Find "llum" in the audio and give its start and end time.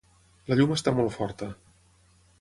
0.59-0.73